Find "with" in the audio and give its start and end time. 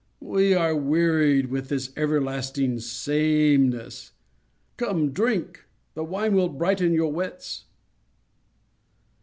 1.51-1.69